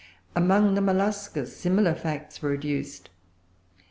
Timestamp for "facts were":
1.93-2.55